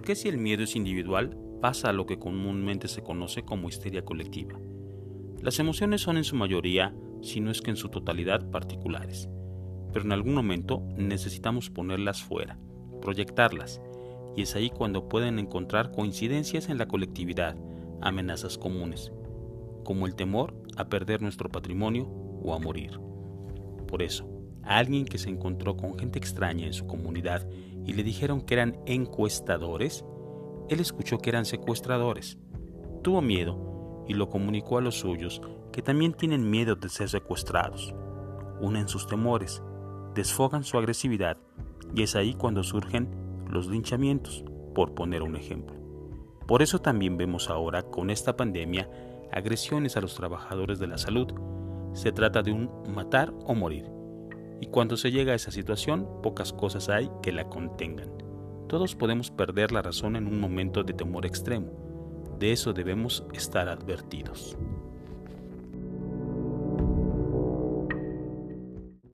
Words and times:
qué 0.00 0.14
si 0.14 0.30
el 0.30 0.38
miedo 0.38 0.62
es 0.62 0.74
individual 0.74 1.36
pasa 1.60 1.90
a 1.90 1.92
lo 1.92 2.06
que 2.06 2.18
comúnmente 2.18 2.88
se 2.88 3.02
conoce 3.02 3.42
como 3.42 3.68
histeria 3.68 4.06
colectiva? 4.06 4.58
Las 5.42 5.58
emociones 5.58 6.00
son 6.00 6.16
en 6.16 6.24
su 6.24 6.34
mayoría, 6.34 6.94
si 7.20 7.40
no 7.40 7.50
es 7.50 7.60
que 7.60 7.72
en 7.72 7.76
su 7.76 7.90
totalidad, 7.90 8.48
particulares, 8.50 9.28
pero 9.92 10.06
en 10.06 10.12
algún 10.12 10.32
momento 10.32 10.82
necesitamos 10.96 11.68
ponerlas 11.68 12.22
fuera, 12.22 12.58
proyectarlas, 13.02 13.82
y 14.34 14.40
es 14.40 14.56
ahí 14.56 14.70
cuando 14.70 15.10
pueden 15.10 15.38
encontrar 15.38 15.92
coincidencias 15.92 16.70
en 16.70 16.78
la 16.78 16.88
colectividad, 16.88 17.54
amenazas 18.00 18.56
comunes, 18.56 19.12
como 19.84 20.06
el 20.06 20.14
temor 20.14 20.54
a 20.76 20.88
perder 20.88 21.20
nuestro 21.20 21.50
patrimonio 21.50 22.04
o 22.42 22.54
a 22.54 22.58
morir. 22.58 22.98
Por 23.86 24.02
eso, 24.02 24.31
alguien 24.64 25.04
que 25.04 25.18
se 25.18 25.30
encontró 25.30 25.76
con 25.76 25.98
gente 25.98 26.18
extraña 26.18 26.66
en 26.66 26.72
su 26.72 26.86
comunidad 26.86 27.46
y 27.84 27.92
le 27.92 28.02
dijeron 28.02 28.40
que 28.40 28.54
eran 28.54 28.78
encuestadores, 28.86 30.04
él 30.68 30.80
escuchó 30.80 31.18
que 31.18 31.30
eran 31.30 31.44
secuestradores. 31.44 32.38
Tuvo 33.02 33.20
miedo 33.20 34.04
y 34.08 34.14
lo 34.14 34.28
comunicó 34.30 34.78
a 34.78 34.80
los 34.80 35.00
suyos, 35.00 35.42
que 35.72 35.82
también 35.82 36.12
tienen 36.12 36.50
miedo 36.50 36.76
de 36.76 36.88
ser 36.88 37.08
secuestrados. 37.08 37.94
Unen 38.60 38.88
sus 38.88 39.06
temores, 39.06 39.62
desfogan 40.14 40.64
su 40.64 40.78
agresividad 40.78 41.38
y 41.94 42.02
es 42.02 42.14
ahí 42.14 42.34
cuando 42.34 42.62
surgen 42.62 43.08
los 43.48 43.66
linchamientos, 43.66 44.44
por 44.74 44.94
poner 44.94 45.22
un 45.22 45.36
ejemplo. 45.36 45.76
Por 46.46 46.62
eso 46.62 46.80
también 46.80 47.16
vemos 47.16 47.50
ahora 47.50 47.82
con 47.82 48.10
esta 48.10 48.36
pandemia 48.36 48.88
agresiones 49.32 49.96
a 49.96 50.00
los 50.00 50.14
trabajadores 50.14 50.78
de 50.78 50.86
la 50.86 50.98
salud. 50.98 51.28
Se 51.94 52.12
trata 52.12 52.42
de 52.42 52.52
un 52.52 52.70
matar 52.94 53.32
o 53.46 53.54
morir 53.54 54.01
y 54.62 54.66
cuando 54.66 54.96
se 54.96 55.10
llega 55.10 55.32
a 55.32 55.34
esa 55.34 55.50
situación, 55.50 56.06
pocas 56.22 56.52
cosas 56.52 56.88
hay 56.88 57.10
que 57.20 57.32
la 57.32 57.48
contengan. 57.48 58.08
Todos 58.68 58.94
podemos 58.94 59.32
perder 59.32 59.72
la 59.72 59.82
razón 59.82 60.14
en 60.14 60.28
un 60.28 60.38
momento 60.40 60.84
de 60.84 60.92
temor 60.94 61.26
extremo. 61.26 62.36
De 62.38 62.52
eso 62.52 62.72
debemos 62.72 63.26
estar 63.32 63.68
advertidos. 63.68 64.56